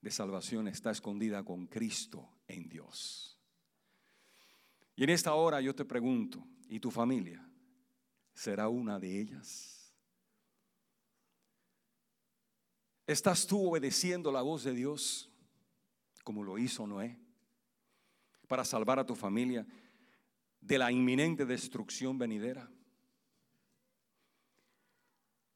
[0.01, 3.39] de salvación está escondida con Cristo en Dios.
[4.97, 7.47] Y en esta hora yo te pregunto, ¿y tu familia
[8.33, 9.93] será una de ellas?
[13.07, 15.31] ¿Estás tú obedeciendo la voz de Dios
[16.23, 17.19] como lo hizo Noé
[18.49, 19.67] para salvar a tu familia
[20.61, 22.71] de la inminente destrucción venidera?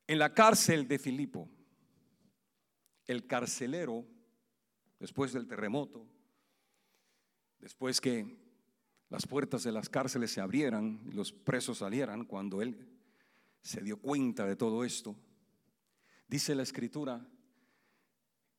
[0.07, 1.49] En la cárcel de Filipo,
[3.07, 4.07] el carcelero
[4.99, 6.07] después del terremoto,
[7.59, 8.37] después que
[9.09, 12.89] las puertas de las cárceles se abrieran y los presos salieran, cuando él
[13.63, 15.17] se dio cuenta de todo esto,
[16.27, 17.27] dice la escritura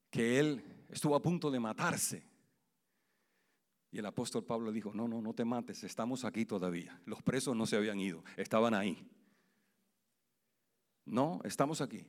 [0.10, 2.28] que él estuvo a punto de matarse.
[3.92, 7.02] Y el apóstol Pablo dijo, no, no, no te mates, estamos aquí todavía.
[7.06, 9.08] Los presos no se habían ido, estaban ahí.
[11.06, 12.06] No, estamos aquí.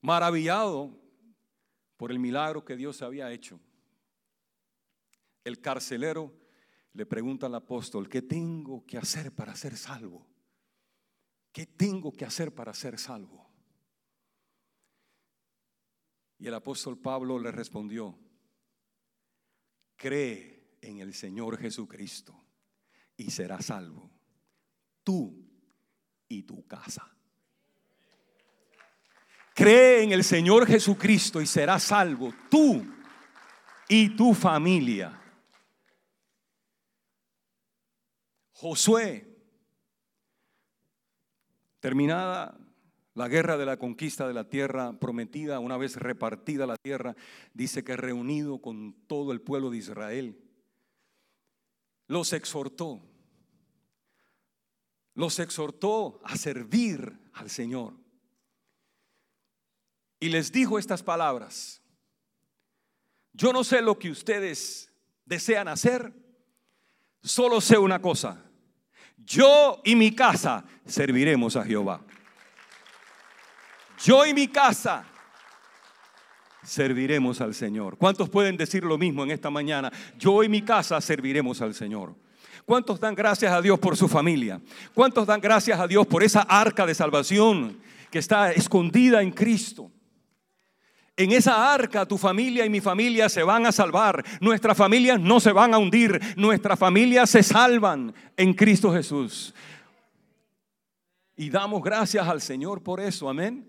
[0.00, 0.98] Maravillado
[1.96, 3.60] por el milagro que Dios había hecho.
[5.46, 6.34] El carcelero
[6.94, 10.26] le pregunta al apóstol, ¿qué tengo que hacer para ser salvo?
[11.52, 13.48] ¿Qué tengo que hacer para ser salvo?
[16.40, 18.18] Y el apóstol Pablo le respondió,
[19.94, 22.44] cree en el Señor Jesucristo
[23.16, 24.10] y serás salvo,
[25.04, 25.48] tú
[26.26, 27.08] y tu casa.
[29.54, 32.84] Cree en el Señor Jesucristo y serás salvo tú
[33.88, 35.22] y tu familia.
[38.58, 39.28] Josué,
[41.78, 42.58] terminada
[43.12, 47.14] la guerra de la conquista de la tierra prometida, una vez repartida la tierra,
[47.52, 50.42] dice que reunido con todo el pueblo de Israel,
[52.06, 53.02] los exhortó,
[55.12, 57.92] los exhortó a servir al Señor
[60.18, 61.82] y les dijo estas palabras.
[63.34, 64.90] Yo no sé lo que ustedes
[65.26, 66.14] desean hacer,
[67.22, 68.44] solo sé una cosa.
[69.24, 72.00] Yo y mi casa serviremos a Jehová.
[74.02, 75.04] Yo y mi casa
[76.62, 77.96] serviremos al Señor.
[77.96, 79.90] ¿Cuántos pueden decir lo mismo en esta mañana?
[80.18, 82.14] Yo y mi casa serviremos al Señor.
[82.64, 84.60] ¿Cuántos dan gracias a Dios por su familia?
[84.92, 87.78] ¿Cuántos dan gracias a Dios por esa arca de salvación
[88.10, 89.90] que está escondida en Cristo?
[91.16, 94.22] En esa arca tu familia y mi familia se van a salvar.
[94.40, 96.20] Nuestras familias no se van a hundir.
[96.36, 99.54] Nuestras familias se salvan en Cristo Jesús.
[101.34, 103.30] Y damos gracias al Señor por eso.
[103.30, 103.66] Amén.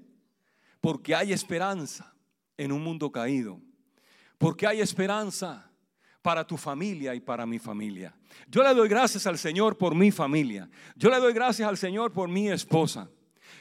[0.81, 2.13] Porque hay esperanza
[2.57, 3.61] en un mundo caído.
[4.37, 5.71] Porque hay esperanza
[6.21, 8.13] para tu familia y para mi familia.
[8.49, 10.69] Yo le doy gracias al Señor por mi familia.
[10.97, 13.09] Yo le doy gracias al Señor por mi esposa.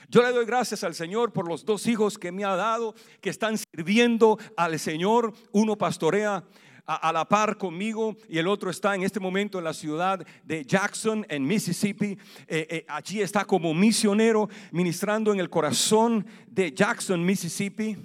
[0.09, 3.31] Yo le doy gracias al Señor por los dos hijos que me ha dado, que
[3.31, 5.33] están sirviendo al Señor.
[5.51, 6.45] Uno pastorea
[6.87, 10.65] a, la par conmigo y el otro está en este momento en la ciudad de
[10.65, 12.17] Jackson, en Mississippi.
[12.47, 17.97] Eh, eh, allí está como misionero ministrando en el corazón de Jackson, Mississippi,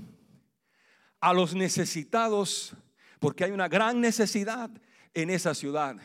[1.20, 2.76] a los necesitados,
[3.20, 4.72] porque hay una gran necesidad
[5.14, 5.98] en esa ciudad.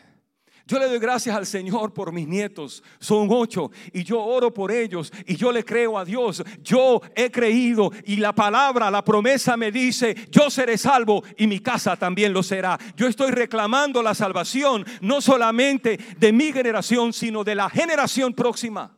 [0.69, 2.83] Yo le doy gracias al Señor por mis nietos.
[2.99, 6.43] Son ocho y yo oro por ellos y yo le creo a Dios.
[6.61, 11.61] Yo he creído y la palabra, la promesa me dice, yo seré salvo y mi
[11.61, 12.77] casa también lo será.
[12.97, 18.93] Yo estoy reclamando la salvación no solamente de mi generación, sino de la generación próxima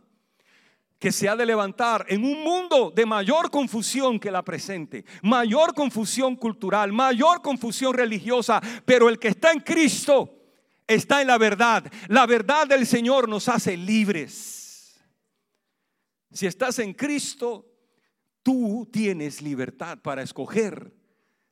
[0.98, 5.74] que se ha de levantar en un mundo de mayor confusión que la presente, mayor
[5.74, 10.37] confusión cultural, mayor confusión religiosa, pero el que está en Cristo
[10.88, 11.90] está en la verdad.
[12.08, 14.98] La verdad del Señor nos hace libres.
[16.32, 17.66] Si estás en Cristo,
[18.42, 20.92] tú tienes libertad para escoger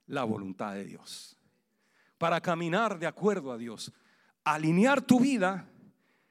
[0.07, 1.37] la voluntad de Dios,
[2.19, 3.93] para caminar de acuerdo a Dios,
[4.45, 5.69] alinear tu vida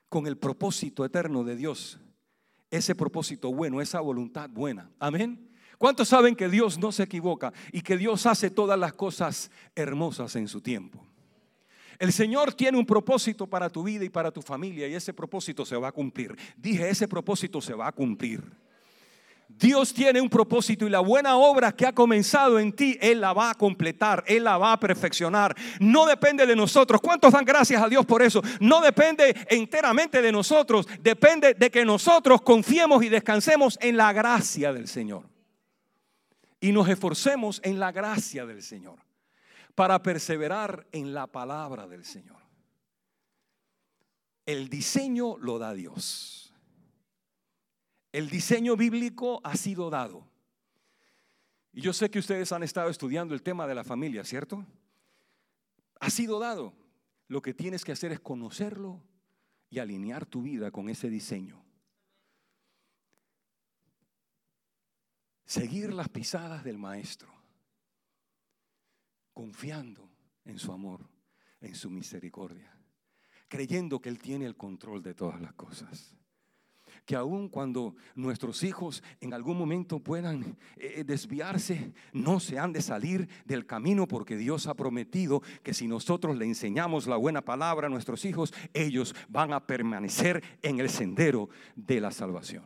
[0.09, 1.99] con el propósito eterno de Dios,
[2.69, 4.89] ese propósito bueno, esa voluntad buena.
[4.99, 5.51] Amén.
[5.77, 10.35] ¿Cuántos saben que Dios no se equivoca y que Dios hace todas las cosas hermosas
[10.35, 11.05] en su tiempo?
[11.99, 15.65] El Señor tiene un propósito para tu vida y para tu familia y ese propósito
[15.65, 16.35] se va a cumplir.
[16.57, 18.43] Dije, ese propósito se va a cumplir.
[19.47, 23.31] Dios tiene un propósito y la buena obra que ha comenzado en ti, Él la
[23.31, 25.55] va a completar, Él la va a perfeccionar.
[25.79, 26.99] No depende de nosotros.
[26.99, 28.41] ¿Cuántos dan gracias a Dios por eso?
[28.59, 34.73] No depende enteramente de nosotros, depende de que nosotros confiemos y descansemos en la gracia
[34.73, 35.29] del Señor.
[36.59, 39.04] Y nos esforcemos en la gracia del Señor
[39.75, 42.41] para perseverar en la palabra del Señor.
[44.45, 46.53] El diseño lo da Dios.
[48.11, 50.25] El diseño bíblico ha sido dado.
[51.73, 54.65] Y yo sé que ustedes han estado estudiando el tema de la familia, ¿cierto?
[55.99, 56.73] Ha sido dado.
[57.27, 59.03] Lo que tienes que hacer es conocerlo
[59.69, 61.65] y alinear tu vida con ese diseño.
[65.43, 67.34] Seguir las pisadas del Maestro,
[69.35, 70.09] confiando
[70.45, 71.07] en su amor,
[71.61, 72.75] en su misericordia,
[73.47, 76.15] creyendo que Él tiene el control de todas las cosas
[77.05, 82.81] que aun cuando nuestros hijos en algún momento puedan eh, desviarse, no se han de
[82.81, 87.87] salir del camino porque Dios ha prometido que si nosotros le enseñamos la buena palabra
[87.87, 92.65] a nuestros hijos, ellos van a permanecer en el sendero de la salvación.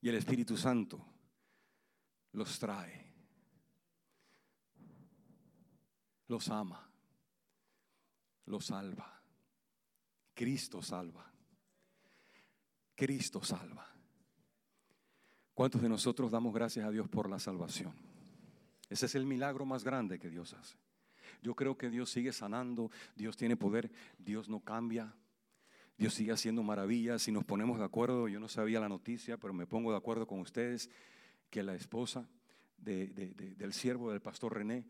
[0.00, 1.04] Y el Espíritu Santo
[2.32, 3.01] los trae,
[6.32, 6.88] los ama,
[8.46, 9.20] los salva.
[10.32, 11.30] Cristo salva.
[12.94, 13.86] Cristo salva.
[15.52, 17.92] ¿Cuántos de nosotros damos gracias a Dios por la salvación?
[18.88, 20.78] Ese es el milagro más grande que Dios hace.
[21.42, 25.14] Yo creo que Dios sigue sanando, Dios tiene poder, Dios no cambia,
[25.98, 27.20] Dios sigue haciendo maravillas.
[27.20, 30.26] Si nos ponemos de acuerdo, yo no sabía la noticia, pero me pongo de acuerdo
[30.26, 30.88] con ustedes
[31.50, 32.26] que la esposa
[32.78, 34.86] del siervo del pastor René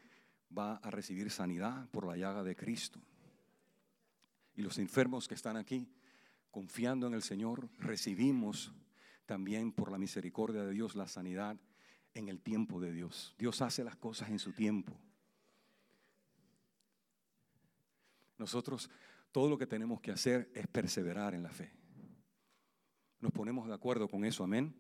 [0.57, 3.01] va a recibir sanidad por la llaga de Cristo.
[4.55, 5.89] Y los enfermos que están aquí,
[6.51, 8.73] confiando en el Señor, recibimos
[9.27, 11.57] también por la misericordia de Dios la sanidad
[12.15, 13.35] en el tiempo de Dios.
[13.39, 14.93] Dios hace las cosas en su tiempo.
[18.37, 18.91] Nosotros
[19.31, 21.73] todo lo que tenemos que hacer es perseverar en la fe.
[23.21, 24.75] Nos ponemos de acuerdo con eso, amén.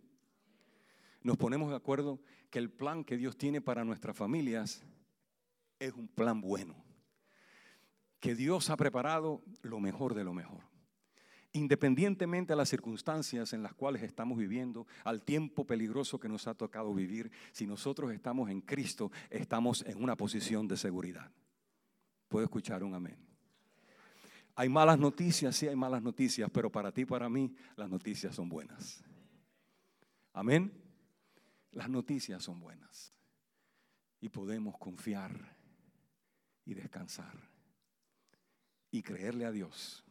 [1.23, 2.21] Nos ponemos de acuerdo
[2.51, 4.85] que el plan que Dios tiene para nuestras familias
[5.87, 6.75] es un plan bueno.
[8.21, 10.73] Que Dios ha preparado lo mejor de lo mejor
[11.53, 16.55] independientemente de las circunstancias en las cuales estamos viviendo, al tiempo peligroso que nos ha
[16.55, 21.31] tocado vivir, si nosotros estamos en Cristo, estamos en una posición de seguridad.
[22.29, 23.19] ¿Puedo escuchar un amén?
[24.55, 28.35] Hay malas noticias, sí hay malas noticias, pero para ti y para mí las noticias
[28.35, 29.03] son buenas.
[30.33, 30.73] Amén.
[31.71, 33.13] Las noticias son buenas
[34.21, 35.57] y podemos confiar
[36.65, 37.35] y descansar
[38.91, 40.05] y creerle a Dios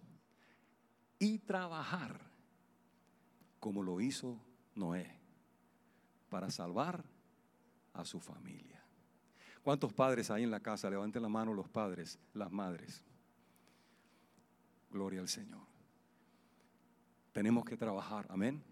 [1.20, 2.20] y trabajar
[3.60, 4.40] como lo hizo
[4.76, 5.20] Noé
[6.30, 7.04] para salvar
[7.94, 8.84] a su familia.
[9.62, 10.90] ¿Cuántos padres hay en la casa?
[10.90, 13.04] Levanten la mano los padres, las madres.
[14.90, 15.62] Gloria al Señor.
[17.32, 18.64] Tenemos que trabajar, amén,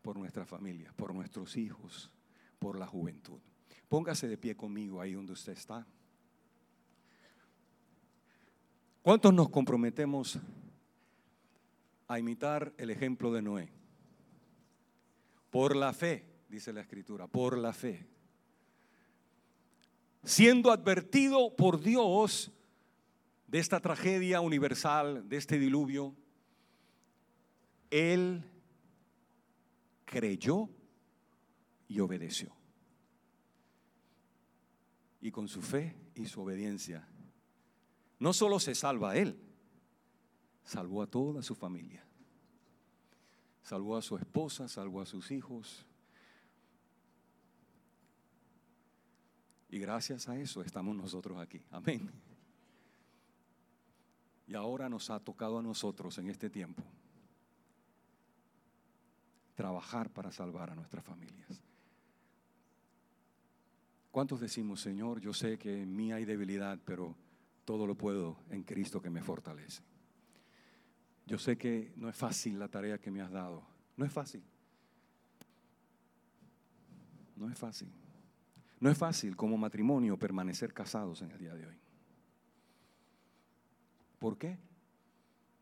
[0.00, 2.10] por nuestra familia, por nuestros hijos,
[2.58, 3.40] por la juventud.
[3.88, 5.86] Póngase de pie conmigo ahí donde usted está.
[9.02, 10.38] ¿Cuántos nos comprometemos
[12.10, 13.72] a imitar el ejemplo de Noé.
[15.48, 18.04] Por la fe, dice la escritura, por la fe.
[20.24, 22.50] Siendo advertido por Dios
[23.46, 26.16] de esta tragedia universal, de este diluvio,
[27.90, 28.42] él
[30.04, 30.68] creyó
[31.86, 32.52] y obedeció.
[35.20, 37.06] Y con su fe y su obediencia,
[38.20, 39.36] no solo se salva a él,
[40.62, 42.04] salvó a toda su familia.
[43.62, 45.86] Salvó a su esposa, salvó a sus hijos.
[49.70, 51.62] Y gracias a eso estamos nosotros aquí.
[51.70, 52.10] Amén.
[54.46, 56.82] Y ahora nos ha tocado a nosotros en este tiempo
[59.54, 61.62] trabajar para salvar a nuestras familias.
[64.10, 67.14] ¿Cuántos decimos, Señor, yo sé que en mí hay debilidad, pero
[67.64, 69.82] todo lo puedo en Cristo que me fortalece?
[71.26, 73.62] Yo sé que no es fácil la tarea que me has dado.
[73.96, 74.42] No es fácil.
[77.36, 77.88] No es fácil.
[78.80, 81.78] No es fácil como matrimonio permanecer casados en el día de hoy.
[84.18, 84.58] ¿Por qué?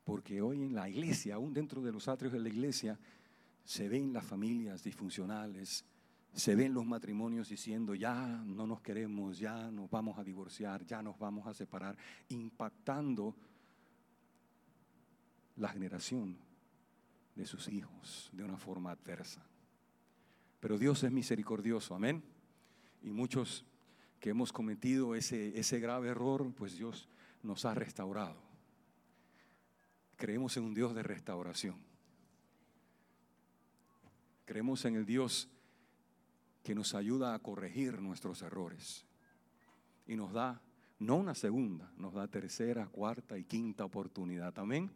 [0.04, 2.98] Porque hoy en la iglesia, aún dentro de los atrios de la iglesia,
[3.64, 5.84] se ven las familias disfuncionales,
[6.38, 8.14] se ven los matrimonios diciendo, ya
[8.46, 11.96] no nos queremos, ya nos vamos a divorciar, ya nos vamos a separar,
[12.28, 13.34] impactando
[15.56, 16.38] la generación
[17.34, 19.44] de sus hijos de una forma adversa.
[20.60, 22.22] Pero Dios es misericordioso, amén.
[23.02, 23.64] Y muchos
[24.20, 27.08] que hemos cometido ese, ese grave error, pues Dios
[27.42, 28.40] nos ha restaurado.
[30.16, 31.76] Creemos en un Dios de restauración.
[34.44, 35.48] Creemos en el Dios
[36.68, 39.06] que nos ayuda a corregir nuestros errores
[40.06, 40.60] y nos da
[40.98, 44.52] no una segunda, nos da tercera, cuarta y quinta oportunidad.
[44.58, 44.90] Amén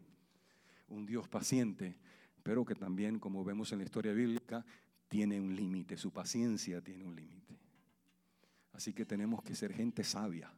[0.89, 1.97] un Dios paciente,
[2.43, 4.63] pero que también, como vemos en la historia bíblica,
[5.07, 7.57] tiene un límite, su paciencia tiene un límite.
[8.73, 10.53] Así que tenemos que ser gente sabia,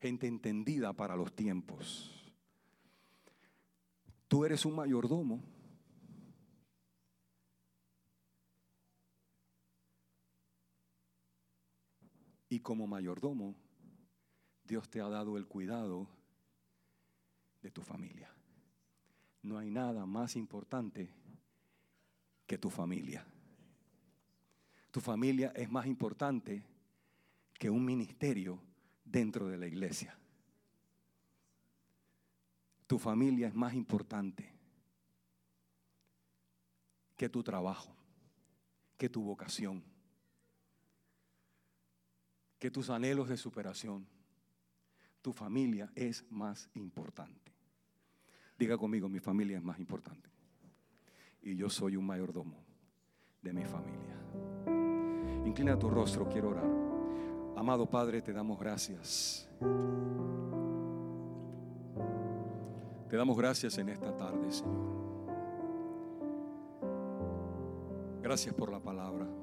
[0.00, 2.32] gente entendida para los tiempos.
[4.28, 5.44] Tú eres un mayordomo.
[12.54, 13.56] Y como mayordomo,
[14.64, 16.06] Dios te ha dado el cuidado
[17.60, 18.32] de tu familia.
[19.42, 21.10] No hay nada más importante
[22.46, 23.26] que tu familia.
[24.92, 26.62] Tu familia es más importante
[27.54, 28.60] que un ministerio
[29.04, 30.16] dentro de la iglesia.
[32.86, 34.48] Tu familia es más importante
[37.16, 37.92] que tu trabajo,
[38.96, 39.82] que tu vocación,
[42.64, 44.06] que tus anhelos de superación.
[45.20, 47.52] Tu familia es más importante.
[48.58, 50.30] Diga conmigo, mi familia es más importante.
[51.42, 52.56] Y yo soy un mayordomo
[53.42, 54.16] de mi familia.
[55.44, 56.70] Inclina tu rostro, quiero orar.
[57.54, 59.46] Amado Padre, te damos gracias.
[63.10, 64.94] Te damos gracias en esta tarde, Señor.
[68.22, 69.33] Gracias por la palabra.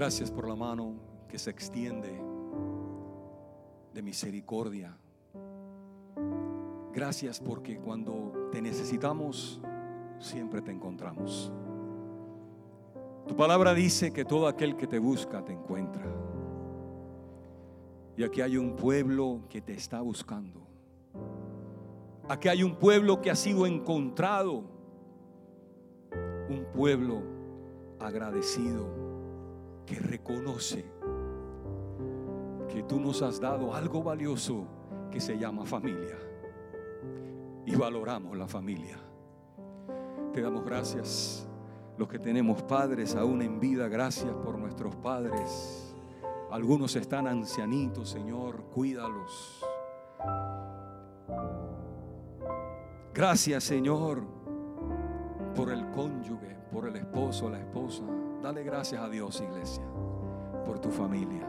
[0.00, 0.94] Gracias por la mano
[1.28, 2.18] que se extiende
[3.92, 4.96] de misericordia.
[6.90, 9.60] Gracias porque cuando te necesitamos,
[10.18, 11.52] siempre te encontramos.
[13.28, 16.06] Tu palabra dice que todo aquel que te busca te encuentra.
[18.16, 20.66] Y aquí hay un pueblo que te está buscando.
[22.26, 24.64] Aquí hay un pueblo que ha sido encontrado.
[26.48, 27.20] Un pueblo
[27.98, 29.09] agradecido
[29.90, 30.84] que reconoce
[32.72, 34.64] que tú nos has dado algo valioso
[35.10, 36.16] que se llama familia.
[37.66, 39.00] Y valoramos la familia.
[40.32, 41.44] Te damos gracias
[41.98, 45.92] los que tenemos padres aún en vida, gracias por nuestros padres.
[46.52, 49.64] Algunos están ancianitos, Señor, cuídalos.
[53.12, 54.22] Gracias, Señor,
[55.56, 58.04] por el cónyuge, por el esposo, la esposa.
[58.42, 59.84] Dale gracias a Dios, iglesia,
[60.64, 61.46] por tu familia.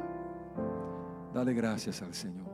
[1.33, 2.51] Dale gracias al Señor.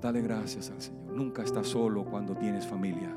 [0.00, 1.12] Dale gracias al Señor.
[1.12, 3.12] Nunca estás solo cuando tienes familia.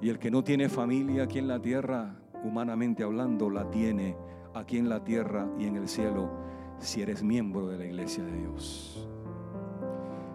[0.00, 4.16] Y el que no tiene familia aquí en la tierra, humanamente hablando, la tiene
[4.54, 6.30] aquí en la tierra y en el cielo
[6.78, 9.06] si eres miembro de la iglesia de Dios.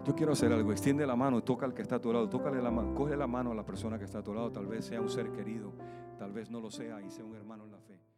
[0.06, 2.62] Yo quiero hacer algo, extiende la mano, toca al que está a tu lado, tócale
[2.62, 4.84] la mano, coge la mano a la persona que está a tu lado, tal vez
[4.84, 5.72] sea un ser querido,
[6.18, 7.98] tal vez no lo sea y sea un hermano en la fe.